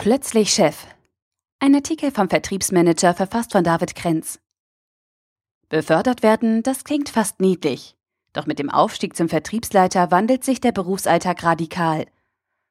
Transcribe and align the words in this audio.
Plötzlich 0.00 0.48
Chef. 0.48 0.86
Ein 1.58 1.74
Artikel 1.74 2.10
vom 2.10 2.30
Vertriebsmanager 2.30 3.12
verfasst 3.12 3.52
von 3.52 3.62
David 3.62 3.94
Krenz. 3.94 4.40
Befördert 5.68 6.22
werden, 6.22 6.62
das 6.62 6.84
klingt 6.84 7.10
fast 7.10 7.38
niedlich. 7.38 7.96
Doch 8.32 8.46
mit 8.46 8.58
dem 8.58 8.70
Aufstieg 8.70 9.14
zum 9.14 9.28
Vertriebsleiter 9.28 10.10
wandelt 10.10 10.42
sich 10.42 10.58
der 10.58 10.72
Berufsalltag 10.72 11.44
radikal. 11.44 12.06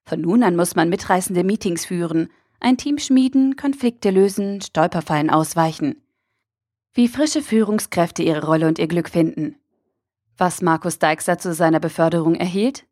Von 0.08 0.22
nun 0.22 0.42
an 0.42 0.56
muss 0.56 0.76
man 0.76 0.90
mitreißende 0.90 1.44
Meetings 1.44 1.86
führen, 1.86 2.30
ein 2.60 2.78
Team 2.78 2.98
schmieden, 2.98 3.56
Konflikte 3.56 4.10
lösen, 4.10 4.60
Stolperfallen 4.62 5.30
ausweichen. 5.30 6.02
Wie 6.94 7.08
frische 7.08 7.44
Führungskräfte 7.44 8.24
ihre 8.24 8.44
Rolle 8.44 8.68
und 8.68 8.80
ihr 8.80 8.88
Glück 8.88 9.08
finden. 9.08 9.56
Was 10.36 10.64
Markus 10.64 10.98
Deixer 10.98 11.38
zu 11.38 11.54
seiner 11.54 11.80
Beförderung 11.80 12.34
erhielt? 12.34 12.88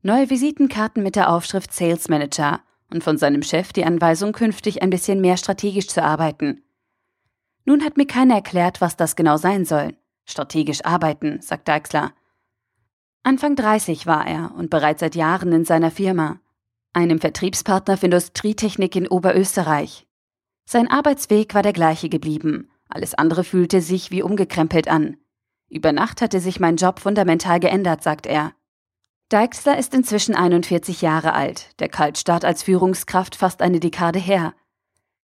Neue 0.00 0.30
Visitenkarten 0.30 1.02
mit 1.02 1.16
der 1.16 1.28
Aufschrift 1.28 1.70
Sales 1.74 2.08
Manager 2.08 2.62
und 2.90 3.04
von 3.04 3.18
seinem 3.18 3.42
Chef 3.42 3.72
die 3.72 3.84
Anweisung, 3.84 4.32
künftig 4.32 4.82
ein 4.82 4.90
bisschen 4.90 5.20
mehr 5.20 5.36
strategisch 5.36 5.88
zu 5.88 6.02
arbeiten. 6.02 6.62
Nun 7.64 7.84
hat 7.84 7.96
mir 7.96 8.06
keiner 8.06 8.34
erklärt, 8.34 8.80
was 8.80 8.96
das 8.96 9.16
genau 9.16 9.36
sein 9.36 9.64
soll. 9.64 9.96
Strategisch 10.26 10.84
arbeiten, 10.84 11.40
sagt 11.40 11.68
Deixler. 11.68 12.12
Anfang 13.22 13.56
30 13.56 14.06
war 14.06 14.26
er 14.26 14.52
und 14.54 14.70
bereits 14.70 15.00
seit 15.00 15.14
Jahren 15.14 15.52
in 15.52 15.64
seiner 15.64 15.90
Firma, 15.90 16.40
einem 16.92 17.20
Vertriebspartner 17.20 17.96
für 17.96 18.06
Industrietechnik 18.06 18.94
in 18.96 19.08
Oberösterreich. 19.08 20.06
Sein 20.66 20.90
Arbeitsweg 20.90 21.54
war 21.54 21.62
der 21.62 21.72
gleiche 21.72 22.08
geblieben, 22.08 22.70
alles 22.88 23.14
andere 23.14 23.44
fühlte 23.44 23.80
sich 23.80 24.10
wie 24.10 24.22
umgekrempelt 24.22 24.88
an. 24.88 25.16
Über 25.68 25.92
Nacht 25.92 26.20
hatte 26.20 26.40
sich 26.40 26.60
mein 26.60 26.76
Job 26.76 27.00
fundamental 27.00 27.60
geändert, 27.60 28.02
sagt 28.02 28.26
er. 28.26 28.52
Deixler 29.30 29.78
ist 29.78 29.94
inzwischen 29.94 30.34
41 30.34 31.00
Jahre 31.00 31.32
alt, 31.32 31.68
der 31.80 31.88
Kaltstart 31.88 32.44
als 32.44 32.62
Führungskraft 32.62 33.36
fast 33.36 33.62
eine 33.62 33.80
Dekade 33.80 34.18
her. 34.18 34.54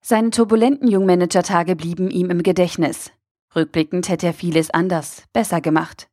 Seine 0.01 0.31
turbulenten 0.31 0.89
Jungmanager-Tage 0.89 1.77
blieben 1.77 2.11
ihm 2.11 2.31
im 2.31 2.43
Gedächtnis. 2.43 3.13
Rückblickend 3.55 4.09
hätte 4.09 4.27
er 4.27 4.35
vieles 4.35 4.71
anders, 4.71 5.25
besser 5.33 5.61
gemacht. 5.61 6.09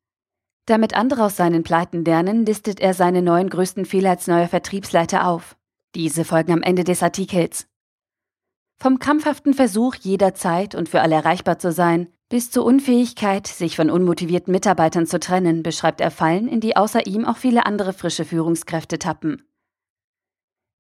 Damit 0.66 0.94
andere 0.94 1.26
aus 1.26 1.38
seinen 1.38 1.64
Pleiten 1.64 2.06
lernen, 2.06 2.46
listet 2.46 2.80
er 2.80 2.94
seine 2.94 3.22
neun 3.22 3.50
größten 3.50 3.86
Fehler 3.86 4.12
als 4.12 4.28
neuer 4.28 4.48
Vertriebsleiter 4.48 5.26
auf. 5.26 5.56
Diese 5.96 6.26
folgen 6.26 6.52
am 6.52 6.62
Ende 6.62 6.84
des 6.84 7.02
Artikels. 7.02 7.66
Vom 8.78 9.00
krampfhaften 9.00 9.54
Versuch, 9.54 9.96
jederzeit 9.96 10.76
und 10.76 10.88
für 10.88 11.02
alle 11.02 11.16
erreichbar 11.16 11.58
zu 11.58 11.72
sein, 11.72 12.14
bis 12.30 12.52
zur 12.52 12.64
Unfähigkeit, 12.64 13.48
sich 13.48 13.76
von 13.76 13.90
unmotivierten 13.90 14.52
Mitarbeitern 14.52 15.08
zu 15.08 15.20
trennen, 15.20 15.64
beschreibt 15.64 16.00
er 16.00 16.12
Fallen, 16.12 16.48
in 16.48 16.62
die 16.62 16.78
außer 16.78 17.08
ihm 17.08 17.26
auch 17.26 17.38
viele 17.38 17.66
andere 17.66 17.92
frische 17.92 18.24
Führungskräfte 18.24 19.00
tappen. 19.00 19.44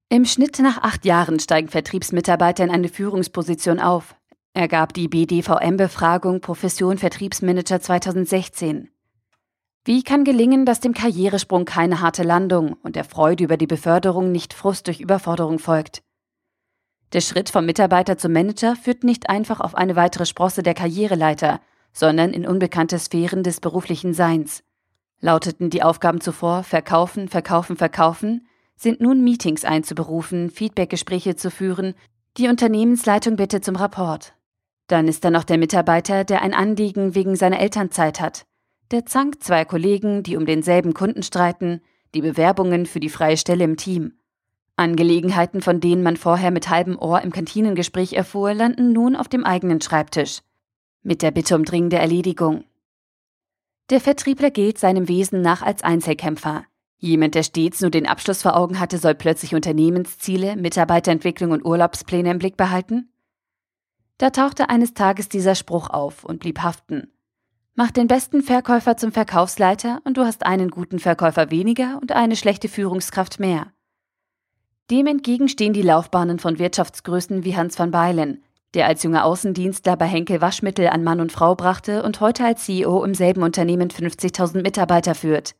Im 0.09 0.25
Schnitt 0.25 0.59
nach 0.59 0.79
acht 0.79 1.05
Jahren 1.05 1.39
steigen 1.39 1.67
Vertriebsmitarbeiter 1.67 2.63
in 2.63 2.71
eine 2.71 2.89
Führungsposition 2.89 3.79
auf, 3.79 4.15
ergab 4.53 4.93
die 4.93 5.07
BDVM-Befragung 5.07 6.41
Profession 6.41 6.97
Vertriebsmanager 6.97 7.81
2016. 7.81 8.89
Wie 9.85 10.03
kann 10.03 10.23
gelingen, 10.23 10.65
dass 10.65 10.79
dem 10.79 10.93
Karrieresprung 10.93 11.65
keine 11.65 12.01
harte 12.01 12.23
Landung 12.23 12.73
und 12.83 12.95
der 12.95 13.05
Freude 13.05 13.43
über 13.43 13.57
die 13.57 13.67
Beförderung 13.67 14.31
nicht 14.31 14.53
Frust 14.53 14.87
durch 14.87 14.99
Überforderung 14.99 15.57
folgt? 15.57 16.03
Der 17.13 17.21
Schritt 17.21 17.49
vom 17.49 17.65
Mitarbeiter 17.65 18.17
zum 18.17 18.33
Manager 18.33 18.75
führt 18.75 19.03
nicht 19.03 19.29
einfach 19.29 19.59
auf 19.59 19.73
eine 19.73 19.95
weitere 19.95 20.25
Sprosse 20.25 20.61
der 20.61 20.75
Karriereleiter, 20.75 21.59
sondern 21.91 22.33
in 22.33 22.45
unbekannte 22.45 22.99
Sphären 22.99 23.41
des 23.41 23.61
beruflichen 23.61 24.13
Seins. 24.13 24.63
Lauteten 25.19 25.69
die 25.69 25.81
Aufgaben 25.81 26.21
zuvor 26.21 26.63
Verkaufen, 26.63 27.27
Verkaufen, 27.27 27.77
Verkaufen, 27.77 28.47
sind 28.75 29.01
nun 29.01 29.23
Meetings 29.23 29.65
einzuberufen, 29.65 30.49
Feedbackgespräche 30.51 31.35
zu 31.35 31.51
führen, 31.51 31.95
die 32.37 32.47
Unternehmensleitung 32.47 33.35
bitte 33.35 33.59
zum 33.59 33.75
Rapport. 33.75 34.33
Dann 34.87 35.07
ist 35.07 35.25
da 35.25 35.31
noch 35.31 35.43
der 35.43 35.57
Mitarbeiter, 35.57 36.23
der 36.23 36.41
ein 36.41 36.53
Anliegen 36.53 37.15
wegen 37.15 37.35
seiner 37.35 37.59
Elternzeit 37.59 38.21
hat, 38.21 38.45
der 38.91 39.05
Zank 39.05 39.43
zweier 39.43 39.65
Kollegen, 39.65 40.23
die 40.23 40.37
um 40.37 40.45
denselben 40.45 40.93
Kunden 40.93 41.23
streiten, 41.23 41.81
die 42.15 42.21
Bewerbungen 42.21 42.85
für 42.85 42.99
die 42.99 43.09
freie 43.09 43.37
Stelle 43.37 43.63
im 43.63 43.77
Team. 43.77 44.13
Angelegenheiten, 44.79 45.61
von 45.61 45.79
denen 45.79 46.01
man 46.01 46.17
vorher 46.17 46.51
mit 46.51 46.69
halbem 46.69 46.97
Ohr 46.97 47.21
im 47.21 47.31
Kantinengespräch 47.31 48.13
erfuhr, 48.13 48.53
landen 48.53 48.93
nun 48.93 49.15
auf 49.15 49.27
dem 49.27 49.43
eigenen 49.43 49.81
Schreibtisch. 49.81 50.39
Mit 51.03 51.21
der 51.21 51.31
Bitte 51.31 51.55
um 51.55 51.65
dringende 51.65 51.97
Erledigung. 51.97 52.63
Der 53.89 53.99
Vertriebler 53.99 54.51
gilt 54.51 54.77
seinem 54.77 55.07
Wesen 55.07 55.41
nach 55.41 55.61
als 55.61 55.83
Einzelkämpfer. 55.83 56.65
Jemand, 56.97 57.35
der 57.35 57.43
stets 57.43 57.81
nur 57.81 57.91
den 57.91 58.07
Abschluss 58.07 58.41
vor 58.41 58.55
Augen 58.55 58.79
hatte, 58.79 58.97
soll 58.97 59.15
plötzlich 59.15 59.55
Unternehmensziele, 59.55 60.55
Mitarbeiterentwicklung 60.55 61.51
und 61.51 61.65
Urlaubspläne 61.65 62.31
im 62.31 62.39
Blick 62.39 62.57
behalten? 62.57 63.09
Da 64.17 64.31
tauchte 64.31 64.69
eines 64.69 64.93
Tages 64.93 65.29
dieser 65.29 65.55
Spruch 65.55 65.89
auf 65.89 66.25
und 66.25 66.39
blieb 66.39 66.59
haften. 66.59 67.11
Mach 67.75 67.91
den 67.91 68.07
besten 68.07 68.41
Verkäufer 68.41 68.97
zum 68.97 69.13
Verkaufsleiter 69.13 70.01
und 70.03 70.17
du 70.17 70.25
hast 70.25 70.45
einen 70.45 70.69
guten 70.69 70.99
Verkäufer 70.99 71.49
weniger 71.49 71.97
und 72.01 72.11
eine 72.11 72.35
schlechte 72.35 72.67
Führungskraft 72.67 73.39
mehr. 73.39 73.67
Dem 74.91 75.05
entgegen 75.05 75.49
stehen 75.49 75.73
die 75.73 75.83
Laufbahnen 75.83 76.39
von 76.39 76.57
Wirtschaftsgrößen 76.57 77.43
wie 77.43 77.55
Hans 77.55 77.77
van 77.77 77.91
Beilen, 77.91 78.43
der 78.73 78.87
als 78.87 79.03
junger 79.03 79.23
Außendienstler 79.23 79.95
bei 79.95 80.07
Henkel 80.07 80.41
Waschmittel 80.41 80.87
an 80.87 81.03
Mann 81.03 81.21
und 81.21 81.31
Frau 81.31 81.53
brachte 81.53 82.01
und 82.01 82.21
heute 82.21 82.43
als 82.43 82.65
CEO 82.65 83.03
im 83.03 83.13
selben 83.13 83.43
Unternehmen 83.43 83.89
50.000 83.89 84.63
Mitarbeiter 84.63 85.13
führt. 85.13 85.55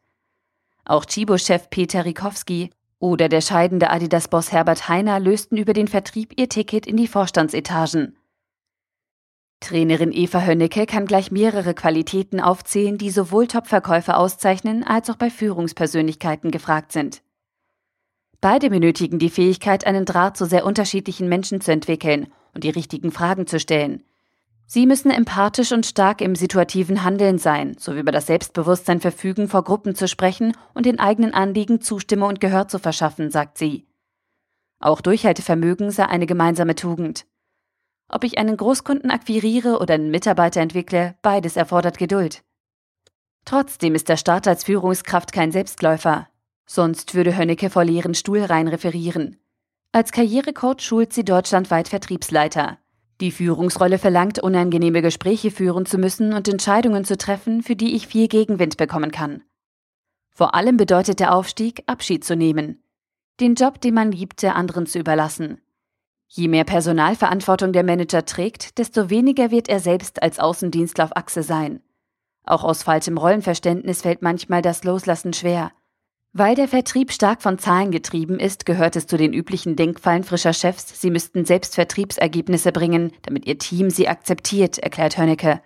Auch 0.83 1.05
Chibo-Chef 1.05 1.69
Peter 1.69 2.05
Rikowski 2.05 2.71
oder 2.97 3.29
der 3.29 3.41
scheidende 3.41 3.91
Adidas-Boss 3.91 4.51
Herbert 4.51 4.89
Heiner 4.89 5.19
lösten 5.19 5.57
über 5.57 5.73
den 5.73 5.87
Vertrieb 5.87 6.33
ihr 6.39 6.49
Ticket 6.49 6.87
in 6.87 6.97
die 6.97 7.07
Vorstandsetagen. 7.07 8.17
Trainerin 9.59 10.11
Eva 10.11 10.41
Hönnecke 10.41 10.85
kann 10.85 11.05
gleich 11.05 11.31
mehrere 11.31 11.75
Qualitäten 11.75 12.39
aufzählen, 12.39 12.97
die 12.97 13.11
sowohl 13.11 13.45
Top-Verkäufer 13.45 14.17
auszeichnen 14.17 14.83
als 14.83 15.09
auch 15.09 15.17
bei 15.17 15.29
Führungspersönlichkeiten 15.29 16.49
gefragt 16.49 16.93
sind. 16.93 17.21
Beide 18.41 18.69
benötigen 18.69 19.19
die 19.19 19.29
Fähigkeit, 19.29 19.85
einen 19.85 20.05
Draht 20.05 20.37
zu 20.37 20.45
sehr 20.45 20.65
unterschiedlichen 20.65 21.27
Menschen 21.27 21.59
zu 21.59 21.71
entwickeln 21.71 22.27
und 22.53 22.63
die 22.63 22.69
richtigen 22.69 23.11
Fragen 23.11 23.47
zu 23.47 23.59
stellen. 23.59 24.03
Sie 24.65 24.85
müssen 24.85 25.09
empathisch 25.09 25.71
und 25.71 25.85
stark 25.85 26.21
im 26.21 26.35
situativen 26.35 27.03
Handeln 27.03 27.39
sein, 27.39 27.75
sowie 27.79 27.99
über 27.99 28.11
das 28.11 28.27
Selbstbewusstsein 28.27 29.01
verfügen, 29.01 29.47
vor 29.47 29.63
Gruppen 29.63 29.95
zu 29.95 30.07
sprechen 30.07 30.55
und 30.75 30.85
den 30.85 30.99
eigenen 30.99 31.33
Anliegen 31.33 31.81
Zustimmung 31.81 32.29
und 32.29 32.39
Gehör 32.39 32.67
zu 32.67 32.77
verschaffen, 32.77 33.31
sagt 33.31 33.57
sie. 33.57 33.87
Auch 34.79 35.01
Durchhaltevermögen 35.01 35.89
sei 35.89 36.05
eine 36.05 36.27
gemeinsame 36.27 36.75
Tugend. 36.75 37.25
Ob 38.09 38.23
ich 38.23 38.37
einen 38.37 38.55
Großkunden 38.55 39.11
akquiriere 39.11 39.79
oder 39.79 39.95
einen 39.95 40.11
Mitarbeiter 40.11 40.61
entwickle, 40.61 41.15
beides 41.21 41.57
erfordert 41.57 41.97
Geduld. 41.97 42.43
Trotzdem 43.45 43.95
ist 43.95 44.07
der 44.07 44.17
Start 44.17 44.47
als 44.47 44.63
Führungskraft 44.63 45.33
kein 45.33 45.51
Selbstläufer. 45.51 46.27
Sonst 46.71 47.15
würde 47.15 47.35
Hönnecke 47.35 47.71
vor 47.71 47.83
leeren 47.83 48.13
Stuhlreihen 48.13 48.67
referieren. 48.67 49.37
Als 49.91 50.11
Karrierecoach 50.11 50.81
schult 50.81 51.13
sie 51.13 51.25
deutschlandweit 51.25 51.87
Vertriebsleiter. 51.87 52.77
Die 53.21 53.31
Führungsrolle 53.31 53.97
verlangt, 53.97 54.37
unangenehme 54.37 55.01
Gespräche 55.01 55.49
führen 55.49 55.87
zu 55.87 55.97
müssen 55.97 56.31
und 56.31 56.47
Entscheidungen 56.47 57.05
zu 57.05 57.17
treffen, 57.17 57.63
für 57.63 57.75
die 57.75 57.95
ich 57.95 58.05
viel 58.05 58.27
Gegenwind 58.27 58.77
bekommen 58.77 59.09
kann. 59.09 59.41
Vor 60.29 60.53
allem 60.53 60.77
bedeutet 60.77 61.19
der 61.19 61.33
Aufstieg, 61.33 61.81
Abschied 61.87 62.23
zu 62.23 62.35
nehmen. 62.35 62.83
Den 63.39 63.55
Job, 63.55 63.81
den 63.81 63.95
man 63.95 64.11
liebte, 64.11 64.53
anderen 64.53 64.85
zu 64.85 64.99
überlassen. 64.99 65.59
Je 66.27 66.47
mehr 66.47 66.65
Personalverantwortung 66.65 67.73
der 67.73 67.83
Manager 67.83 68.25
trägt, 68.25 68.77
desto 68.77 69.09
weniger 69.09 69.49
wird 69.49 69.69
er 69.69 69.79
selbst 69.79 70.21
als 70.21 70.37
Außendienstler 70.37 71.05
auf 71.05 71.17
Achse 71.17 71.41
sein. 71.41 71.81
Auch 72.43 72.63
aus 72.63 72.83
falschem 72.83 73.17
Rollenverständnis 73.17 74.03
fällt 74.03 74.21
manchmal 74.21 74.61
das 74.61 74.83
Loslassen 74.83 75.33
schwer. 75.33 75.71
Weil 76.39 76.55
der 76.55 76.69
Vertrieb 76.69 77.11
stark 77.11 77.41
von 77.41 77.59
Zahlen 77.59 77.91
getrieben 77.91 78.39
ist, 78.39 78.65
gehört 78.65 78.95
es 78.95 79.07
zu 79.07 79.17
den 79.17 79.33
üblichen 79.33 79.75
Denkfallen 79.75 80.23
frischer 80.23 80.53
Chefs, 80.53 81.01
sie 81.01 81.11
müssten 81.11 81.43
selbst 81.43 81.75
Vertriebsergebnisse 81.75 82.71
bringen, 82.71 83.11
damit 83.23 83.45
ihr 83.45 83.57
Team 83.57 83.89
sie 83.89 84.07
akzeptiert, 84.07 84.77
erklärt 84.77 85.17
Hönnecke. 85.17 85.61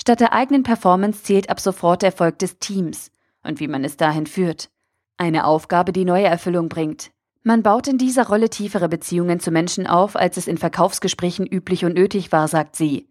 Statt 0.00 0.20
der 0.20 0.32
eigenen 0.32 0.62
Performance 0.62 1.24
zählt 1.24 1.50
ab 1.50 1.58
sofort 1.58 2.02
der 2.02 2.10
Erfolg 2.10 2.38
des 2.38 2.60
Teams 2.60 3.10
und 3.42 3.58
wie 3.58 3.66
man 3.66 3.82
es 3.82 3.96
dahin 3.96 4.26
führt. 4.26 4.70
Eine 5.16 5.44
Aufgabe, 5.44 5.92
die 5.92 6.04
neue 6.04 6.26
Erfüllung 6.26 6.68
bringt. 6.68 7.10
Man 7.42 7.64
baut 7.64 7.88
in 7.88 7.98
dieser 7.98 8.28
Rolle 8.28 8.50
tiefere 8.50 8.88
Beziehungen 8.88 9.40
zu 9.40 9.50
Menschen 9.50 9.88
auf, 9.88 10.14
als 10.14 10.36
es 10.36 10.46
in 10.46 10.58
Verkaufsgesprächen 10.58 11.48
üblich 11.48 11.84
und 11.84 11.94
nötig 11.94 12.30
war, 12.30 12.46
sagt 12.46 12.76
sie. 12.76 13.08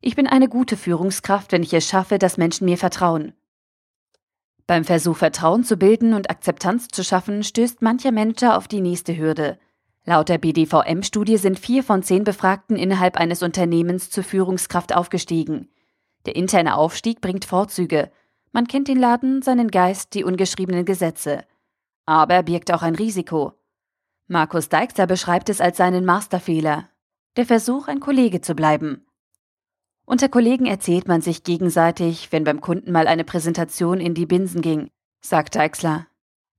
Ich 0.00 0.16
bin 0.16 0.28
eine 0.28 0.48
gute 0.48 0.78
Führungskraft, 0.78 1.52
wenn 1.52 1.62
ich 1.62 1.74
es 1.74 1.86
schaffe, 1.86 2.18
dass 2.18 2.38
Menschen 2.38 2.64
mir 2.64 2.78
vertrauen. 2.78 3.34
Beim 4.66 4.84
Versuch, 4.84 5.16
Vertrauen 5.16 5.62
zu 5.62 5.76
bilden 5.76 6.14
und 6.14 6.30
Akzeptanz 6.30 6.88
zu 6.88 7.04
schaffen, 7.04 7.42
stößt 7.42 7.82
mancher 7.82 8.12
Manager 8.12 8.56
auf 8.56 8.66
die 8.66 8.80
nächste 8.80 9.16
Hürde. 9.16 9.58
Laut 10.06 10.28
der 10.28 10.38
BDVM-Studie 10.38 11.36
sind 11.36 11.58
vier 11.58 11.82
von 11.82 12.02
zehn 12.02 12.24
Befragten 12.24 12.76
innerhalb 12.76 13.16
eines 13.16 13.42
Unternehmens 13.42 14.10
zur 14.10 14.24
Führungskraft 14.24 14.94
aufgestiegen. 14.94 15.68
Der 16.26 16.36
interne 16.36 16.76
Aufstieg 16.76 17.20
bringt 17.20 17.44
Vorzüge. 17.44 18.10
Man 18.52 18.66
kennt 18.66 18.88
den 18.88 18.98
Laden, 18.98 19.42
seinen 19.42 19.70
Geist, 19.70 20.14
die 20.14 20.24
ungeschriebenen 20.24 20.84
Gesetze. 20.84 21.44
Aber 22.06 22.34
er 22.34 22.42
birgt 22.42 22.72
auch 22.72 22.82
ein 22.82 22.94
Risiko. 22.94 23.52
Markus 24.28 24.70
Deixter 24.70 25.06
beschreibt 25.06 25.50
es 25.50 25.60
als 25.60 25.76
seinen 25.76 26.06
Masterfehler, 26.06 26.88
der 27.36 27.44
Versuch, 27.44 27.88
ein 27.88 28.00
Kollege 28.00 28.40
zu 28.40 28.54
bleiben. 28.54 29.04
Unter 30.06 30.28
Kollegen 30.28 30.66
erzählt 30.66 31.08
man 31.08 31.22
sich 31.22 31.44
gegenseitig, 31.44 32.30
wenn 32.30 32.44
beim 32.44 32.60
Kunden 32.60 32.92
mal 32.92 33.06
eine 33.06 33.24
Präsentation 33.24 34.00
in 34.00 34.14
die 34.14 34.26
Binsen 34.26 34.60
ging, 34.60 34.90
sagt 35.20 35.54
Deixler. 35.54 36.06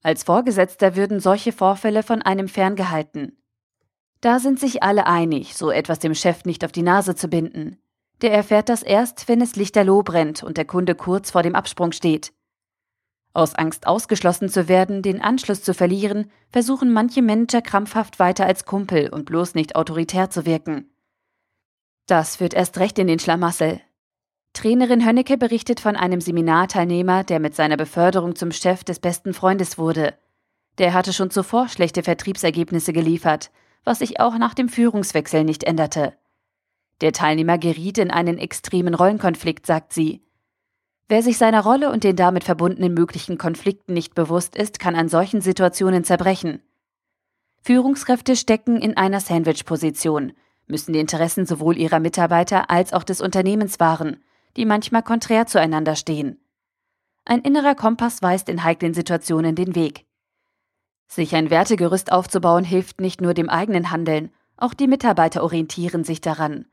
Als 0.02 0.24
Vorgesetzter 0.24 0.96
würden 0.96 1.20
solche 1.20 1.52
Vorfälle 1.52 2.04
von 2.04 2.22
einem 2.22 2.48
ferngehalten. 2.48 3.38
Da 4.22 4.40
sind 4.40 4.60
sich 4.60 4.82
alle 4.82 5.06
einig, 5.06 5.56
so 5.56 5.70
etwas 5.70 6.00
dem 6.00 6.16
Chef 6.16 6.46
nicht 6.46 6.66
auf 6.66 6.72
die 6.72 6.82
Nase 6.82 7.16
zu 7.16 7.28
binden. 7.28 7.78
Der 8.22 8.34
erfährt 8.34 8.70
das 8.70 8.82
erst, 8.82 9.28
wenn 9.28 9.42
es 9.42 9.56
lichterloh 9.56 10.02
brennt 10.02 10.42
und 10.42 10.58
der 10.58 10.66
Kunde 10.66 10.96
kurz 10.96 11.32
vor 11.32 11.44
dem 11.44 11.54
Absprung 11.54 11.92
steht. 11.92 12.34
Aus 13.34 13.54
Angst 13.54 13.86
ausgeschlossen 13.86 14.50
zu 14.50 14.68
werden, 14.68 15.02
den 15.02 15.22
Anschluss 15.22 15.62
zu 15.62 15.74
verlieren, 15.74 16.32
versuchen 16.50 16.94
manche 16.94 17.22
Manager 17.22 17.62
krampfhaft 17.62 18.18
weiter 18.18 18.46
als 18.46 18.66
Kumpel 18.66 19.10
und 19.10 19.26
bloß 19.26 19.54
nicht 19.54 19.76
autoritär 19.76 20.30
zu 20.30 20.46
wirken. 20.46 20.95
Das 22.08 22.36
führt 22.36 22.54
erst 22.54 22.78
recht 22.78 23.00
in 23.00 23.08
den 23.08 23.20
Schlamassel. 23.20 23.82
Trainerin 24.54 25.06
Hönnecke 25.06 25.38
berichtet 25.38 25.80
von 25.80 25.96
einem 25.96 26.22
Seminarteilnehmer, 26.22 27.24
der 27.24 27.40
mit 27.40 27.56
seiner 27.56 27.78
Beförderung 27.78 28.36
zum 28.36 28.52
Chef 28.52 28.84
des 28.84 29.00
besten 29.00 29.34
Freundes 29.34 29.78
wurde. 29.78 30.14
Der 30.78 30.94
hatte 30.94 31.14
schon 31.14 31.32
zuvor 31.32 31.68
schlechte 31.68 32.04
Vertriebsergebnisse 32.04 32.94
geliefert, 32.94 33.52
was 33.84 34.00
sich 34.00 34.20
auch 34.20 34.38
nach 34.38 34.54
dem 34.54 34.70
Führungswechsel 34.70 35.44
nicht 35.44 35.64
änderte. 35.64 36.14
Der 37.02 37.12
Teilnehmer 37.12 37.58
geriet 37.58 37.98
in 37.98 38.12
einen 38.12 38.38
extremen 38.38 38.94
Rollenkonflikt, 38.94 39.66
sagt 39.66 39.92
sie. 39.92 40.22
Wer 41.08 41.22
sich 41.22 41.38
seiner 41.38 41.64
Rolle 41.64 41.92
und 41.92 42.04
den 42.04 42.16
damit 42.16 42.44
verbundenen 42.44 42.94
möglichen 42.94 43.38
Konflikten 43.38 43.94
nicht 43.94 44.16
bewusst 44.16 44.56
ist, 44.56 44.80
kann 44.80 44.96
an 44.96 45.10
solchen 45.10 45.42
Situationen 45.42 46.04
zerbrechen. 46.04 46.62
Führungskräfte 47.62 48.36
stecken 48.36 48.78
in 48.78 48.96
einer 48.96 49.20
Sandwich-Position, 49.20 50.34
müssen 50.68 50.94
die 50.94 51.00
Interessen 51.00 51.46
sowohl 51.46 51.78
ihrer 51.78 52.00
Mitarbeiter 52.00 52.70
als 52.70 52.94
auch 52.94 53.04
des 53.04 53.22
Unternehmens 53.22 53.80
wahren, 53.80 54.24
die 54.58 54.66
manchmal 54.66 55.04
konträr 55.04 55.48
zueinander 55.48 55.96
stehen. 55.96 56.40
Ein 57.26 57.42
innerer 57.42 57.76
Kompass 57.76 58.22
weist 58.22 58.50
in 58.50 58.64
heiklen 58.64 58.94
Situationen 58.94 59.56
den 59.56 59.76
Weg. 59.76 60.06
Sich 61.08 61.36
ein 61.36 61.50
Wertegerüst 61.50 62.12
aufzubauen 62.12 62.64
hilft 62.64 63.02
nicht 63.02 63.22
nur 63.22 63.34
dem 63.34 63.50
eigenen 63.50 63.92
Handeln, 63.92 64.32
auch 64.58 64.74
die 64.74 64.88
Mitarbeiter 64.88 65.44
orientieren 65.44 66.04
sich 66.04 66.22
daran. 66.22 66.66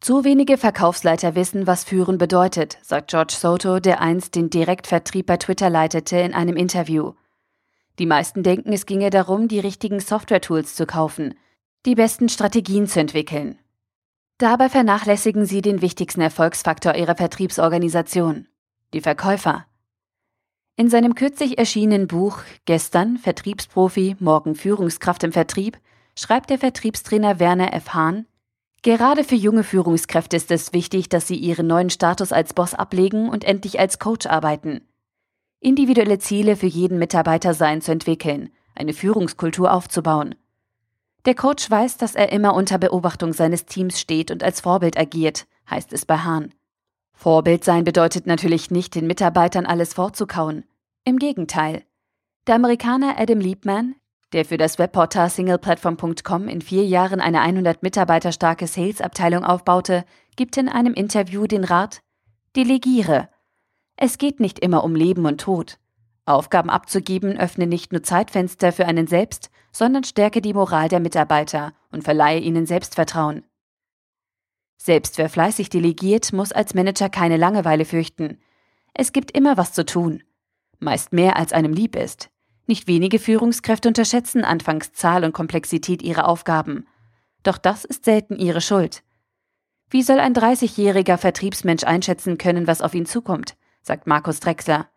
Zu 0.00 0.22
wenige 0.22 0.58
Verkaufsleiter 0.58 1.34
wissen, 1.34 1.66
was 1.66 1.82
führen 1.82 2.18
bedeutet, 2.18 2.78
sagt 2.82 3.10
George 3.10 3.34
Soto, 3.36 3.80
der 3.80 4.00
einst 4.00 4.36
den 4.36 4.48
Direktvertrieb 4.48 5.26
bei 5.26 5.36
Twitter 5.36 5.70
leitete, 5.70 6.18
in 6.18 6.34
einem 6.34 6.56
Interview. 6.56 7.14
Die 7.98 8.06
meisten 8.06 8.44
denken, 8.44 8.72
es 8.72 8.86
ginge 8.86 9.10
darum, 9.10 9.48
die 9.48 9.58
richtigen 9.58 9.98
Software-Tools 9.98 10.76
zu 10.76 10.86
kaufen, 10.86 11.34
die 11.86 11.94
besten 11.94 12.28
Strategien 12.28 12.86
zu 12.86 13.00
entwickeln. 13.00 13.58
Dabei 14.38 14.68
vernachlässigen 14.68 15.46
sie 15.46 15.62
den 15.62 15.82
wichtigsten 15.82 16.20
Erfolgsfaktor 16.20 16.94
ihrer 16.94 17.16
Vertriebsorganisation, 17.16 18.46
die 18.92 19.00
Verkäufer. 19.00 19.66
In 20.76 20.90
seinem 20.90 21.14
kürzlich 21.14 21.58
erschienenen 21.58 22.06
Buch 22.06 22.38
Gestern 22.64 23.16
Vertriebsprofi, 23.16 24.16
morgen 24.20 24.54
Führungskraft 24.54 25.24
im 25.24 25.32
Vertrieb 25.32 25.78
schreibt 26.14 26.50
der 26.50 26.58
Vertriebstrainer 26.58 27.40
Werner 27.40 27.72
F. 27.74 27.94
Hahn, 27.94 28.26
Gerade 28.82 29.24
für 29.24 29.34
junge 29.34 29.64
Führungskräfte 29.64 30.36
ist 30.36 30.50
es 30.50 30.72
wichtig, 30.72 31.08
dass 31.08 31.26
sie 31.26 31.36
ihren 31.36 31.66
neuen 31.66 31.90
Status 31.90 32.32
als 32.32 32.54
Boss 32.54 32.74
ablegen 32.74 33.28
und 33.28 33.44
endlich 33.44 33.80
als 33.80 33.98
Coach 33.98 34.26
arbeiten. 34.26 34.82
Individuelle 35.60 36.20
Ziele 36.20 36.54
für 36.54 36.66
jeden 36.66 36.98
Mitarbeiter 36.98 37.54
sein 37.54 37.82
zu 37.82 37.90
entwickeln, 37.90 38.50
eine 38.76 38.92
Führungskultur 38.92 39.72
aufzubauen. 39.72 40.36
Der 41.24 41.34
Coach 41.34 41.70
weiß, 41.70 41.96
dass 41.96 42.14
er 42.14 42.32
immer 42.32 42.54
unter 42.54 42.78
Beobachtung 42.78 43.32
seines 43.32 43.66
Teams 43.66 44.00
steht 44.00 44.30
und 44.30 44.42
als 44.42 44.60
Vorbild 44.60 44.98
agiert, 44.98 45.46
heißt 45.68 45.92
es 45.92 46.06
bei 46.06 46.18
Hahn. 46.18 46.54
Vorbild 47.12 47.64
sein 47.64 47.84
bedeutet 47.84 48.26
natürlich 48.26 48.70
nicht, 48.70 48.94
den 48.94 49.06
Mitarbeitern 49.06 49.66
alles 49.66 49.94
vorzukauen. 49.94 50.64
Im 51.04 51.18
Gegenteil. 51.18 51.82
Der 52.46 52.54
Amerikaner 52.54 53.18
Adam 53.18 53.40
Liebman, 53.40 53.96
der 54.32 54.44
für 54.44 54.56
das 54.56 54.78
Webportal 54.78 55.28
singleplatform.com 55.28 56.48
in 56.48 56.62
vier 56.62 56.84
Jahren 56.86 57.20
eine 57.20 57.40
100 57.40 57.82
Mitarbeiter 57.82 58.30
starke 58.30 58.66
Sales-Abteilung 58.66 59.44
aufbaute, 59.44 60.04
gibt 60.36 60.56
in 60.56 60.68
einem 60.68 60.94
Interview 60.94 61.46
den 61.46 61.64
Rat: 61.64 62.02
Delegiere. 62.54 63.28
Es 63.96 64.18
geht 64.18 64.38
nicht 64.38 64.58
immer 64.60 64.84
um 64.84 64.94
Leben 64.94 65.26
und 65.26 65.40
Tod. 65.40 65.78
Aufgaben 66.28 66.70
abzugeben 66.70 67.38
öffne 67.38 67.66
nicht 67.66 67.92
nur 67.92 68.02
Zeitfenster 68.02 68.72
für 68.72 68.86
einen 68.86 69.06
selbst, 69.06 69.50
sondern 69.72 70.04
stärke 70.04 70.40
die 70.40 70.54
Moral 70.54 70.88
der 70.88 71.00
Mitarbeiter 71.00 71.72
und 71.90 72.04
verleihe 72.04 72.40
ihnen 72.40 72.66
Selbstvertrauen. 72.66 73.44
Selbst 74.76 75.18
wer 75.18 75.28
fleißig 75.28 75.70
delegiert, 75.70 76.32
muss 76.32 76.52
als 76.52 76.74
Manager 76.74 77.08
keine 77.08 77.36
Langeweile 77.36 77.84
fürchten. 77.84 78.38
Es 78.94 79.12
gibt 79.12 79.36
immer 79.36 79.56
was 79.56 79.72
zu 79.72 79.84
tun. 79.84 80.22
Meist 80.78 81.12
mehr 81.12 81.36
als 81.36 81.52
einem 81.52 81.72
lieb 81.72 81.96
ist. 81.96 82.30
Nicht 82.66 82.86
wenige 82.86 83.18
Führungskräfte 83.18 83.88
unterschätzen 83.88 84.44
anfangs 84.44 84.92
Zahl 84.92 85.24
und 85.24 85.32
Komplexität 85.32 86.02
ihrer 86.02 86.28
Aufgaben. 86.28 86.86
Doch 87.42 87.58
das 87.58 87.84
ist 87.84 88.04
selten 88.04 88.36
ihre 88.36 88.60
Schuld. 88.60 89.02
Wie 89.90 90.02
soll 90.02 90.20
ein 90.20 90.34
30-jähriger 90.34 91.16
Vertriebsmensch 91.16 91.84
einschätzen 91.84 92.36
können, 92.36 92.66
was 92.66 92.82
auf 92.82 92.94
ihn 92.94 93.06
zukommt, 93.06 93.56
sagt 93.82 94.06
Markus 94.06 94.38
Drexler. 94.40 94.88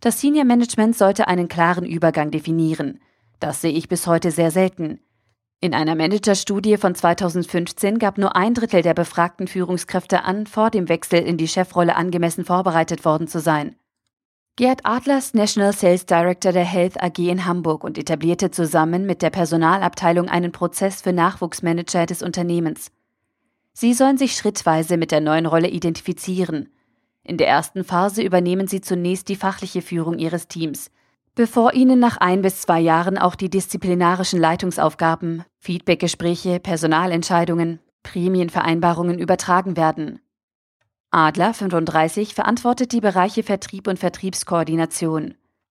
Das 0.00 0.20
Senior 0.20 0.44
Management 0.44 0.96
sollte 0.96 1.26
einen 1.26 1.48
klaren 1.48 1.84
Übergang 1.84 2.30
definieren. 2.30 3.00
Das 3.40 3.60
sehe 3.60 3.72
ich 3.72 3.88
bis 3.88 4.06
heute 4.06 4.30
sehr 4.30 4.50
selten. 4.50 5.00
In 5.60 5.74
einer 5.74 5.96
Managerstudie 5.96 6.76
von 6.76 6.94
2015 6.94 7.98
gab 7.98 8.16
nur 8.16 8.36
ein 8.36 8.54
Drittel 8.54 8.82
der 8.82 8.94
befragten 8.94 9.48
Führungskräfte 9.48 10.22
an, 10.22 10.46
vor 10.46 10.70
dem 10.70 10.88
Wechsel 10.88 11.20
in 11.20 11.36
die 11.36 11.48
Chefrolle 11.48 11.96
angemessen 11.96 12.44
vorbereitet 12.44 13.04
worden 13.04 13.26
zu 13.26 13.40
sein. 13.40 13.74
Gerd 14.54 14.86
Adlers 14.86 15.34
National 15.34 15.72
Sales 15.72 16.06
Director 16.06 16.52
der 16.52 16.64
Health 16.64 17.02
AG 17.02 17.18
in 17.18 17.44
Hamburg 17.44 17.82
und 17.82 17.98
etablierte 17.98 18.52
zusammen 18.52 19.04
mit 19.04 19.20
der 19.22 19.30
Personalabteilung 19.30 20.28
einen 20.28 20.52
Prozess 20.52 21.02
für 21.02 21.12
Nachwuchsmanager 21.12 22.06
des 22.06 22.22
Unternehmens. 22.22 22.92
Sie 23.72 23.94
sollen 23.94 24.18
sich 24.18 24.34
schrittweise 24.34 24.96
mit 24.96 25.10
der 25.10 25.20
neuen 25.20 25.46
Rolle 25.46 25.68
identifizieren. 25.68 26.70
In 27.28 27.36
der 27.36 27.46
ersten 27.46 27.84
Phase 27.84 28.22
übernehmen 28.22 28.68
sie 28.68 28.80
zunächst 28.80 29.28
die 29.28 29.36
fachliche 29.36 29.82
Führung 29.82 30.18
ihres 30.18 30.48
Teams, 30.48 30.90
bevor 31.34 31.74
ihnen 31.74 31.98
nach 31.98 32.16
ein 32.16 32.40
bis 32.40 32.62
zwei 32.62 32.80
Jahren 32.80 33.18
auch 33.18 33.34
die 33.34 33.50
disziplinarischen 33.50 34.40
Leitungsaufgaben, 34.40 35.44
Feedbackgespräche, 35.58 36.58
Personalentscheidungen, 36.58 37.80
Prämienvereinbarungen 38.02 39.18
übertragen 39.18 39.76
werden. 39.76 40.20
Adler 41.10 41.52
35 41.52 42.34
verantwortet 42.34 42.92
die 42.92 43.02
Bereiche 43.02 43.42
Vertrieb 43.42 43.88
und 43.88 43.98
Vertriebskoordination. 43.98 45.34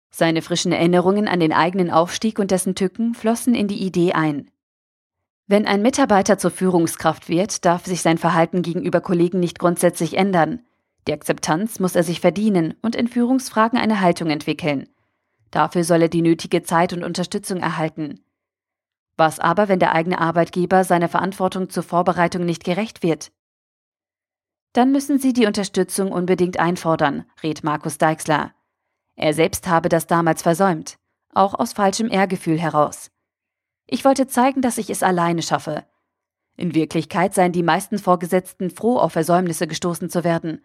Seine 0.09 0.41
frischen 0.41 0.71
Erinnerungen 0.71 1.27
an 1.27 1.41
den 1.41 1.51
eigenen 1.51 1.91
Aufstieg 1.91 2.39
und 2.39 2.51
dessen 2.51 2.75
Tücken 2.75 3.13
flossen 3.13 3.55
in 3.55 3.67
die 3.67 3.83
Idee 3.85 4.13
ein. 4.13 4.49
Wenn 5.47 5.67
ein 5.67 5.81
Mitarbeiter 5.81 6.37
zur 6.37 6.51
Führungskraft 6.51 7.27
wird, 7.27 7.65
darf 7.65 7.85
sich 7.85 8.01
sein 8.01 8.17
Verhalten 8.17 8.61
gegenüber 8.61 9.01
Kollegen 9.01 9.41
nicht 9.41 9.59
grundsätzlich 9.59 10.15
ändern. 10.15 10.61
Die 11.07 11.13
Akzeptanz 11.13 11.79
muss 11.79 11.95
er 11.95 12.03
sich 12.03 12.21
verdienen 12.21 12.75
und 12.81 12.95
in 12.95 13.07
Führungsfragen 13.07 13.79
eine 13.79 14.01
Haltung 14.01 14.29
entwickeln. 14.29 14.87
Dafür 15.49 15.83
soll 15.83 16.03
er 16.03 16.09
die 16.09 16.21
nötige 16.21 16.63
Zeit 16.63 16.93
und 16.93 17.03
Unterstützung 17.03 17.59
erhalten. 17.59 18.23
Was 19.17 19.39
aber, 19.39 19.67
wenn 19.67 19.79
der 19.79 19.93
eigene 19.93 20.19
Arbeitgeber 20.19 20.83
seiner 20.83 21.09
Verantwortung 21.09 21.69
zur 21.69 21.83
Vorbereitung 21.83 22.45
nicht 22.45 22.63
gerecht 22.63 23.03
wird? 23.03 23.31
Dann 24.73 24.91
müssen 24.91 25.19
Sie 25.19 25.33
die 25.33 25.45
Unterstützung 25.45 26.11
unbedingt 26.11 26.59
einfordern, 26.59 27.25
rät 27.43 27.63
Markus 27.63 27.97
Deixler. 27.97 28.53
Er 29.15 29.33
selbst 29.33 29.67
habe 29.67 29.89
das 29.89 30.07
damals 30.07 30.41
versäumt, 30.41 30.95
auch 31.33 31.53
aus 31.53 31.73
falschem 31.73 32.09
Ehrgefühl 32.09 32.57
heraus. 32.57 33.11
Ich 33.85 34.05
wollte 34.05 34.27
zeigen, 34.27 34.61
dass 34.61 34.77
ich 34.77 34.89
es 34.89 35.03
alleine 35.03 35.41
schaffe. 35.41 35.85
In 36.55 36.73
Wirklichkeit 36.73 37.33
seien 37.33 37.51
die 37.51 37.63
meisten 37.63 37.99
Vorgesetzten 37.99 38.69
froh, 38.69 38.97
auf 38.97 39.13
Versäumnisse 39.13 39.67
gestoßen 39.67 40.09
zu 40.09 40.23
werden. 40.23 40.63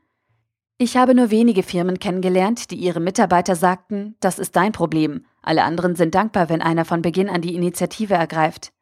Ich 0.79 0.99
habe 0.99 1.15
nur 1.15 1.31
wenige 1.31 1.63
Firmen 1.63 1.99
kennengelernt, 1.99 2.71
die 2.71 2.77
ihre 2.77 3.01
Mitarbeiter 3.01 3.57
sagten, 3.57 4.15
das 4.21 4.39
ist 4.39 4.57
dein 4.57 4.73
Problem, 4.73 5.25
alle 5.41 5.65
anderen 5.65 5.97
sind 5.97 6.15
dankbar, 6.15 6.51
wenn 6.51 6.61
einer 6.61 6.85
von 6.85 7.01
Beginn 7.01 7.31
an 7.31 7.41
die 7.41 7.55
Initiative 7.55 8.13
ergreift. 8.13 8.73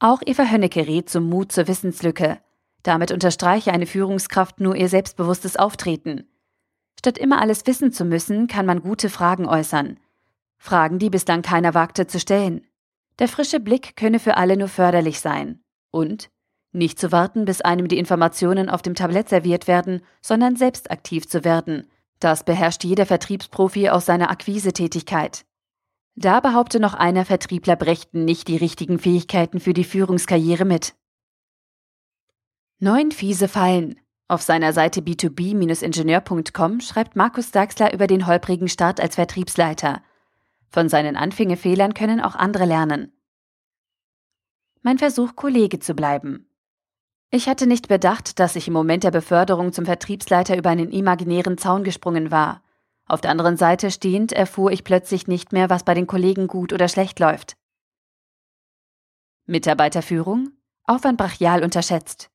Auch 0.00 0.20
Eva 0.26 0.44
Hönnecke 0.44 0.86
rät 0.86 1.08
zum 1.08 1.30
Mut 1.30 1.50
zur 1.50 1.66
Wissenslücke, 1.66 2.40
damit 2.82 3.10
unterstreiche 3.10 3.72
eine 3.72 3.86
Führungskraft 3.86 4.60
nur 4.60 4.76
ihr 4.76 4.88
selbstbewusstes 4.88 5.56
Auftreten. 5.56 6.28
Statt 6.98 7.16
immer 7.16 7.40
alles 7.40 7.66
wissen 7.66 7.92
zu 7.92 8.04
müssen, 8.04 8.46
kann 8.46 8.66
man 8.66 8.82
gute 8.82 9.08
Fragen 9.08 9.46
äußern. 9.46 9.98
Fragen, 10.58 10.98
die 10.98 11.08
bislang 11.08 11.40
keiner 11.42 11.72
wagte 11.72 12.06
zu 12.06 12.20
stellen. 12.20 12.66
Der 13.18 13.28
frische 13.28 13.60
Blick 13.60 13.96
könne 13.96 14.18
für 14.18 14.36
alle 14.36 14.56
nur 14.56 14.68
förderlich 14.68 15.20
sein. 15.20 15.62
Und 15.90 16.30
nicht 16.72 16.98
zu 16.98 17.12
warten, 17.12 17.44
bis 17.44 17.60
einem 17.60 17.88
die 17.88 17.98
Informationen 17.98 18.68
auf 18.68 18.82
dem 18.82 18.94
Tablett 18.94 19.28
serviert 19.28 19.68
werden, 19.68 20.00
sondern 20.20 20.56
selbst 20.56 20.90
aktiv 20.90 21.28
zu 21.28 21.44
werden. 21.44 21.86
Das 22.18 22.44
beherrscht 22.44 22.84
jeder 22.84 23.06
Vertriebsprofi 23.06 23.88
aus 23.90 24.06
seiner 24.06 24.30
Akquisetätigkeit. 24.30 25.44
Da 26.14 26.40
behaupte 26.40 26.80
noch 26.80 26.94
einer, 26.94 27.24
Vertriebler 27.24 27.76
brächten 27.76 28.24
nicht 28.24 28.48
die 28.48 28.56
richtigen 28.56 28.98
Fähigkeiten 28.98 29.60
für 29.60 29.72
die 29.72 29.84
Führungskarriere 29.84 30.64
mit. 30.64 30.94
Neun 32.78 33.12
fiese 33.12 33.48
Fallen. 33.48 33.98
Auf 34.28 34.42
seiner 34.42 34.72
Seite 34.72 35.00
b2b-ingenieur.com 35.00 36.80
schreibt 36.80 37.16
Markus 37.16 37.50
Daxler 37.50 37.92
über 37.92 38.06
den 38.06 38.26
holprigen 38.26 38.68
Start 38.68 39.00
als 39.00 39.16
Vertriebsleiter. 39.16 40.02
Von 40.68 40.88
seinen 40.88 41.16
Anfängefehlern 41.16 41.92
können 41.92 42.20
auch 42.20 42.34
andere 42.34 42.64
lernen. 42.64 43.12
Mein 44.82 44.98
Versuch, 44.98 45.36
Kollege 45.36 45.78
zu 45.80 45.94
bleiben. 45.94 46.48
Ich 47.34 47.48
hatte 47.48 47.66
nicht 47.66 47.88
bedacht, 47.88 48.38
dass 48.38 48.56
ich 48.56 48.68
im 48.68 48.74
Moment 48.74 49.04
der 49.04 49.10
Beförderung 49.10 49.72
zum 49.72 49.86
Vertriebsleiter 49.86 50.54
über 50.54 50.68
einen 50.68 50.90
imaginären 50.90 51.56
Zaun 51.56 51.82
gesprungen 51.82 52.30
war. 52.30 52.62
Auf 53.06 53.22
der 53.22 53.30
anderen 53.30 53.56
Seite 53.56 53.90
stehend 53.90 54.32
erfuhr 54.32 54.70
ich 54.70 54.84
plötzlich 54.84 55.28
nicht 55.28 55.50
mehr, 55.50 55.70
was 55.70 55.82
bei 55.82 55.94
den 55.94 56.06
Kollegen 56.06 56.46
gut 56.46 56.74
oder 56.74 56.88
schlecht 56.88 57.18
läuft. 57.20 57.56
Mitarbeiterführung? 59.46 60.50
Aufwand 60.84 61.16
brachial 61.16 61.64
unterschätzt. 61.64 62.28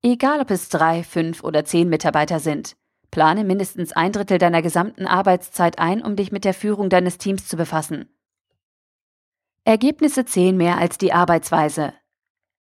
Egal 0.00 0.40
ob 0.40 0.50
es 0.50 0.70
drei, 0.70 1.04
fünf 1.04 1.44
oder 1.44 1.66
zehn 1.66 1.90
Mitarbeiter 1.90 2.40
sind, 2.40 2.76
plane 3.10 3.44
mindestens 3.44 3.92
ein 3.92 4.12
Drittel 4.12 4.38
deiner 4.38 4.62
gesamten 4.62 5.06
Arbeitszeit 5.06 5.78
ein, 5.78 6.02
um 6.02 6.16
dich 6.16 6.32
mit 6.32 6.46
der 6.46 6.54
Führung 6.54 6.88
deines 6.88 7.18
Teams 7.18 7.46
zu 7.46 7.58
befassen. 7.58 8.08
Ergebnisse 9.64 10.24
zählen 10.24 10.56
mehr 10.56 10.78
als 10.78 10.96
die 10.96 11.12
Arbeitsweise. 11.12 11.92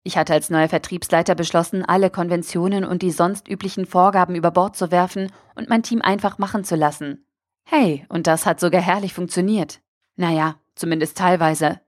Ich 0.06 0.16
hatte 0.16 0.34
als 0.34 0.50
neuer 0.50 0.68
Vertriebsleiter 0.68 1.34
beschlossen, 1.34 1.84
alle 1.84 2.10
Konventionen 2.10 2.84
und 2.84 3.02
die 3.02 3.10
sonst 3.10 3.48
üblichen 3.48 3.86
Vorgaben 3.86 4.36
über 4.36 4.52
Bord 4.52 4.76
zu 4.76 4.92
werfen 4.92 5.32
und 5.56 5.68
mein 5.68 5.82
Team 5.82 6.00
einfach 6.00 6.38
machen 6.38 6.62
zu 6.62 6.76
lassen. 6.76 7.26
Hey, 7.64 8.06
und 8.08 8.28
das 8.28 8.46
hat 8.46 8.60
sogar 8.60 8.80
herrlich 8.80 9.12
funktioniert. 9.12 9.80
Naja, 10.14 10.60
zumindest 10.76 11.18
teilweise. 11.18 11.80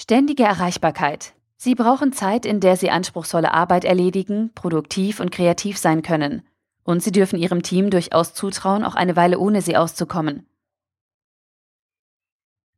Ständige 0.00 0.44
Erreichbarkeit. 0.44 1.34
Sie 1.58 1.74
brauchen 1.74 2.14
Zeit, 2.14 2.46
in 2.46 2.60
der 2.60 2.78
Sie 2.78 2.88
anspruchsvolle 2.88 3.52
Arbeit 3.52 3.84
erledigen, 3.84 4.54
produktiv 4.54 5.20
und 5.20 5.30
kreativ 5.30 5.76
sein 5.76 6.00
können. 6.00 6.48
Und 6.82 7.02
Sie 7.02 7.12
dürfen 7.12 7.38
Ihrem 7.38 7.62
Team 7.62 7.90
durchaus 7.90 8.32
zutrauen, 8.32 8.84
auch 8.84 8.94
eine 8.94 9.16
Weile 9.16 9.38
ohne 9.38 9.60
Sie 9.60 9.76
auszukommen. 9.76 10.48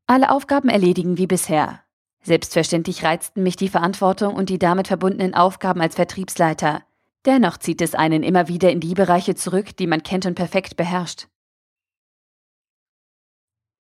Alle 0.09 0.33
Aufgaben 0.33 0.68
erledigen 0.68 1.18
wie 1.18 1.28
bisher. 1.28 1.85
Selbstverständlich 2.22 3.04
reizten 3.04 3.42
mich 3.42 3.56
die 3.56 3.68
Verantwortung 3.68 4.34
und 4.34 4.50
die 4.50 4.58
damit 4.58 4.88
verbundenen 4.88 5.34
Aufgaben 5.34 5.80
als 5.80 5.94
Vertriebsleiter. 5.94 6.82
Dennoch 7.25 7.58
zieht 7.58 7.80
es 7.80 7.94
einen 7.94 8.22
immer 8.22 8.48
wieder 8.48 8.70
in 8.70 8.80
die 8.80 8.94
Bereiche 8.94 9.34
zurück, 9.34 9.76
die 9.76 9.87
man 9.87 10.02
kennt 10.02 10.26
und 10.26 10.34
perfekt 10.34 10.76
beherrscht. 10.76 11.28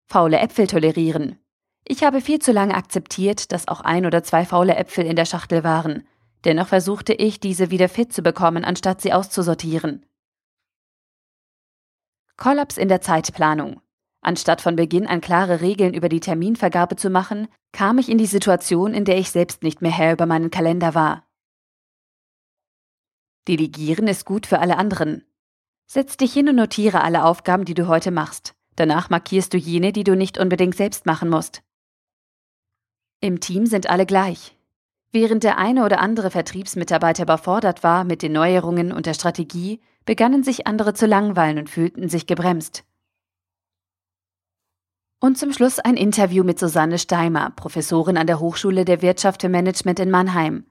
Faule 0.06 0.38
Äpfel 0.38 0.66
tolerieren. 0.66 1.38
Ich 1.86 2.02
habe 2.02 2.20
viel 2.20 2.38
zu 2.38 2.52
lange 2.52 2.74
akzeptiert, 2.74 3.52
dass 3.52 3.68
auch 3.68 3.80
ein 3.80 4.06
oder 4.06 4.22
zwei 4.22 4.44
faule 4.44 4.76
Äpfel 4.76 5.04
in 5.04 5.16
der 5.16 5.26
Schachtel 5.26 5.64
waren. 5.64 6.06
Dennoch 6.44 6.68
versuchte 6.68 7.12
ich, 7.12 7.40
diese 7.40 7.70
wieder 7.70 7.88
fit 7.88 8.12
zu 8.12 8.22
bekommen, 8.22 8.64
anstatt 8.64 9.00
sie 9.00 9.12
auszusortieren. 9.12 10.06
Kollaps 12.36 12.76
in 12.78 12.88
der 12.88 13.00
Zeitplanung. 13.00 13.80
Anstatt 14.24 14.62
von 14.62 14.74
Beginn 14.74 15.06
an 15.06 15.20
klare 15.20 15.60
Regeln 15.60 15.92
über 15.92 16.08
die 16.08 16.18
Terminvergabe 16.18 16.96
zu 16.96 17.10
machen, 17.10 17.46
kam 17.72 17.98
ich 17.98 18.08
in 18.08 18.16
die 18.16 18.24
Situation, 18.24 18.94
in 18.94 19.04
der 19.04 19.18
ich 19.18 19.30
selbst 19.30 19.62
nicht 19.62 19.82
mehr 19.82 19.90
Herr 19.90 20.14
über 20.14 20.24
meinen 20.24 20.50
Kalender 20.50 20.94
war. 20.94 21.26
Delegieren 23.46 24.08
ist 24.08 24.24
gut 24.24 24.46
für 24.46 24.60
alle 24.60 24.78
anderen. 24.78 25.24
Setz 25.86 26.16
dich 26.16 26.32
hin 26.32 26.48
und 26.48 26.56
notiere 26.56 27.02
alle 27.02 27.22
Aufgaben, 27.22 27.66
die 27.66 27.74
du 27.74 27.86
heute 27.86 28.10
machst. 28.10 28.54
Danach 28.76 29.10
markierst 29.10 29.52
du 29.52 29.58
jene, 29.58 29.92
die 29.92 30.04
du 30.04 30.16
nicht 30.16 30.38
unbedingt 30.38 30.74
selbst 30.74 31.04
machen 31.04 31.28
musst. 31.28 31.62
Im 33.20 33.40
Team 33.40 33.66
sind 33.66 33.90
alle 33.90 34.06
gleich. 34.06 34.56
Während 35.12 35.44
der 35.44 35.58
eine 35.58 35.84
oder 35.84 36.00
andere 36.00 36.30
Vertriebsmitarbeiter 36.30 37.24
überfordert 37.24 37.82
war 37.82 38.04
mit 38.04 38.22
den 38.22 38.32
Neuerungen 38.32 38.90
und 38.90 39.04
der 39.04 39.14
Strategie, 39.14 39.82
begannen 40.06 40.42
sich 40.42 40.66
andere 40.66 40.94
zu 40.94 41.04
langweilen 41.04 41.58
und 41.58 41.68
fühlten 41.68 42.08
sich 42.08 42.26
gebremst. 42.26 42.84
Und 45.24 45.38
zum 45.38 45.54
Schluss 45.54 45.78
ein 45.78 45.96
Interview 45.96 46.44
mit 46.44 46.58
Susanne 46.58 46.98
Steimer, 46.98 47.48
Professorin 47.56 48.18
an 48.18 48.26
der 48.26 48.40
Hochschule 48.40 48.84
der 48.84 49.00
Wirtschaft 49.00 49.40
für 49.40 49.48
Management 49.48 49.98
in 49.98 50.10
Mannheim. 50.10 50.66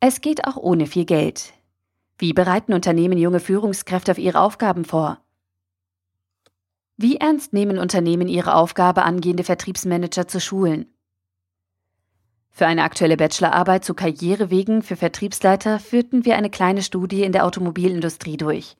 Es 0.00 0.22
geht 0.22 0.46
auch 0.46 0.56
ohne 0.56 0.86
viel 0.86 1.04
Geld. 1.04 1.52
Wie 2.16 2.32
bereiten 2.32 2.72
Unternehmen 2.72 3.18
junge 3.18 3.40
Führungskräfte 3.40 4.12
auf 4.12 4.18
ihre 4.18 4.40
Aufgaben 4.40 4.86
vor? 4.86 5.18
Wie 6.96 7.18
ernst 7.18 7.52
nehmen 7.52 7.76
Unternehmen 7.76 8.26
ihre 8.26 8.54
Aufgabe, 8.54 9.02
angehende 9.02 9.44
Vertriebsmanager 9.44 10.26
zu 10.26 10.40
schulen? 10.40 10.86
Für 12.48 12.64
eine 12.64 12.84
aktuelle 12.84 13.18
Bachelorarbeit 13.18 13.84
zu 13.84 13.92
Karrierewegen 13.92 14.80
für 14.80 14.96
Vertriebsleiter 14.96 15.78
führten 15.78 16.24
wir 16.24 16.38
eine 16.38 16.48
kleine 16.48 16.80
Studie 16.80 17.24
in 17.24 17.32
der 17.32 17.44
Automobilindustrie 17.44 18.38
durch. 18.38 18.78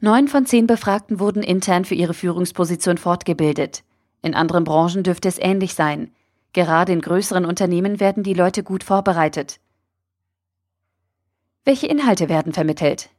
Neun 0.00 0.28
von 0.28 0.46
zehn 0.46 0.68
Befragten 0.68 1.18
wurden 1.18 1.42
intern 1.42 1.84
für 1.84 1.96
ihre 1.96 2.14
Führungsposition 2.14 2.98
fortgebildet. 2.98 3.82
In 4.22 4.34
anderen 4.34 4.62
Branchen 4.62 5.02
dürfte 5.02 5.26
es 5.26 5.38
ähnlich 5.38 5.74
sein. 5.74 6.12
Gerade 6.52 6.92
in 6.92 7.00
größeren 7.00 7.44
Unternehmen 7.44 7.98
werden 7.98 8.22
die 8.22 8.34
Leute 8.34 8.62
gut 8.62 8.84
vorbereitet. 8.84 9.58
Welche 11.64 11.88
Inhalte 11.88 12.28
werden 12.28 12.52
vermittelt? 12.52 13.10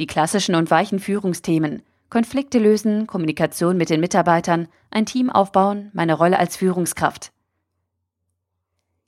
Die 0.00 0.06
klassischen 0.06 0.56
und 0.56 0.70
weichen 0.70 0.98
Führungsthemen, 0.98 1.82
Konflikte 2.10 2.58
lösen, 2.58 3.06
Kommunikation 3.06 3.76
mit 3.76 3.88
den 3.88 4.00
Mitarbeitern, 4.00 4.68
ein 4.90 5.06
Team 5.06 5.30
aufbauen, 5.30 5.90
meine 5.94 6.14
Rolle 6.14 6.38
als 6.38 6.56
Führungskraft. 6.56 7.32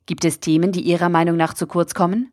Gibt 0.05 0.25
es 0.25 0.39
Themen, 0.39 0.71
die 0.71 0.81
Ihrer 0.81 1.09
Meinung 1.09 1.37
nach 1.37 1.53
zu 1.53 1.67
kurz 1.67 1.93
kommen? 1.93 2.31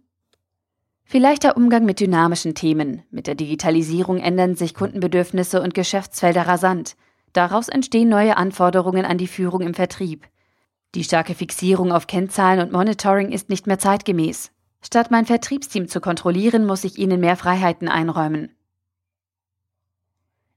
Vielleicht 1.09 1.45
der 1.45 1.57
Umgang 1.57 1.85
mit 1.85 2.01
dynamischen 2.01 2.57
Themen. 2.57 3.03
Mit 3.13 3.29
der 3.29 3.37
Digitalisierung 3.37 4.19
ändern 4.19 4.57
sich 4.57 4.75
Kundenbedürfnisse 4.75 5.63
und 5.63 5.73
Geschäftsfelder 5.73 6.49
rasant. 6.49 6.97
Daraus 7.33 7.69
entstehen 7.69 8.09
neue 8.09 8.37
Anforderungen 8.37 9.05
an 9.05 9.17
die 9.17 9.29
Führung 9.29 9.61
im 9.61 9.73
Vertrieb. 9.73 10.27
Die 10.97 11.05
starke 11.05 11.37
Fixierung 11.37 11.93
auf 11.93 12.09
Kennzahlen 12.09 12.59
und 12.59 12.73
Monitoring 12.73 13.31
ist 13.31 13.49
nicht 13.51 13.69
mehr 13.69 13.79
zeitgemäß. 13.79 14.51
Statt 14.83 15.13
mein 15.13 15.27
Vertriebsteam 15.27 15.87
zu 15.87 16.01
kontrollieren, 16.01 16.67
muss 16.67 16.83
ich 16.83 16.99
ihnen 16.99 17.21
mehr 17.21 17.37
Freiheiten 17.37 17.89
einräumen. 17.89 18.51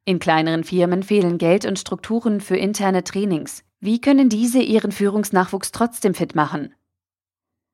In 0.04 0.18
kleineren 0.18 0.64
Firmen 0.64 1.04
fehlen 1.04 1.38
Geld 1.38 1.66
und 1.66 1.78
Strukturen 1.78 2.42
für 2.42 2.58
interne 2.58 3.04
Trainings. 3.04 3.64
Wie 3.80 4.02
können 4.02 4.30
diese 4.30 4.64
ihren 4.64 4.92
Führungsnachwuchs 4.92 5.72
trotzdem 5.72 6.16
fit 6.16 6.34
machen? 6.34 6.74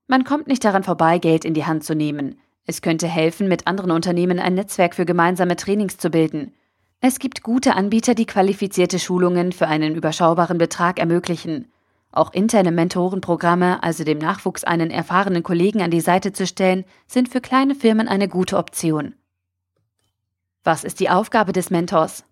Man 0.07 0.25
kommt 0.25 0.47
nicht 0.47 0.65
daran 0.65 0.83
vorbei, 0.83 1.19
Geld 1.19 1.45
in 1.45 1.53
die 1.53 1.65
Hand 1.65 1.85
zu 1.85 1.95
nehmen. 1.95 2.37
Es 2.65 2.81
könnte 2.81 3.07
helfen, 3.07 3.47
mit 3.47 3.67
anderen 3.67 3.91
Unternehmen 3.91 4.39
ein 4.39 4.55
Netzwerk 4.55 4.95
für 4.95 5.05
gemeinsame 5.05 5.55
Trainings 5.55 5.97
zu 5.97 6.09
bilden. 6.09 6.53
Es 6.99 7.19
gibt 7.19 7.43
gute 7.43 7.75
Anbieter, 7.75 8.15
die 8.15 8.25
qualifizierte 8.25 8.97
Schulungen 8.97 9.51
für 9.51 9.67
einen 9.67 9.95
überschaubaren 9.95 10.57
Betrag 10.57 10.99
ermöglichen. 10.99 11.71
Auch 12.11 12.33
interne 12.33 12.71
Mentorenprogramme, 12.71 13.83
also 13.83 14.03
dem 14.03 14.17
Nachwuchs 14.17 14.63
einen 14.63 14.89
erfahrenen 14.89 15.43
Kollegen 15.43 15.81
an 15.81 15.91
die 15.91 16.01
Seite 16.01 16.33
zu 16.33 16.47
stellen, 16.47 16.85
sind 17.07 17.29
für 17.29 17.41
kleine 17.41 17.75
Firmen 17.75 18.07
eine 18.07 18.27
gute 18.27 18.57
Option. 18.57 19.13
Was 20.63 20.83
ist 20.83 20.99
die 20.99 21.09
Aufgabe 21.09 21.51
des 21.51 21.69
Mentors? 21.69 22.23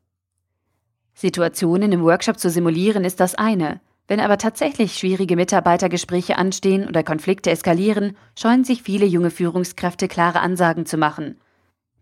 Situationen 1.13 1.91
im 1.91 2.01
Workshop 2.01 2.39
zu 2.39 2.49
simulieren 2.49 3.05
ist 3.05 3.19
das 3.19 3.35
eine. 3.35 3.81
Wenn 4.07 4.19
aber 4.19 4.37
tatsächlich 4.37 4.97
schwierige 4.97 5.35
Mitarbeitergespräche 5.35 6.37
anstehen 6.37 6.87
oder 6.87 7.03
Konflikte 7.03 7.51
eskalieren, 7.51 8.17
scheuen 8.37 8.63
sich 8.63 8.83
viele 8.83 9.05
junge 9.05 9.31
Führungskräfte 9.31 10.07
klare 10.07 10.41
Ansagen 10.41 10.85
zu 10.85 10.97
machen. 10.97 11.39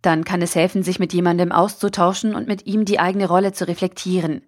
Dann 0.01 0.23
kann 0.23 0.41
es 0.41 0.55
helfen, 0.55 0.81
sich 0.81 0.97
mit 0.97 1.13
jemandem 1.13 1.51
auszutauschen 1.51 2.33
und 2.33 2.47
mit 2.47 2.65
ihm 2.65 2.85
die 2.85 2.99
eigene 2.99 3.27
Rolle 3.27 3.53
zu 3.53 3.67
reflektieren. 3.67 4.41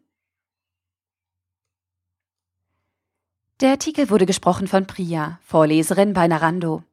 Der 3.62 3.70
Artikel 3.70 4.10
wurde 4.10 4.26
gesprochen 4.26 4.68
von 4.68 4.88
Priya, 4.88 5.40
Vorleserin 5.44 6.14
bei 6.14 6.28
Narando. 6.28 6.84